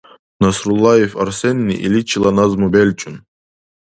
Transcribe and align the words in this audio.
Насруллаев 0.43 1.11
Арсенни 1.23 1.75
иличила 1.85 2.31
назму 2.39 2.65
белчӀун. 2.73 3.15